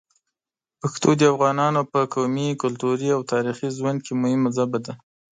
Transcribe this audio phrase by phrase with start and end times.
[0.81, 4.93] پښتو د افغانانو په قومي، کلتوري او تاریخي ژوند کې مهمه ژبه ده.